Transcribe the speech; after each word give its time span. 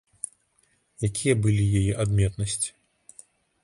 Якія 1.09 1.33
былі 1.43 1.69
яе 1.83 1.93
адметнасці? 2.07 2.69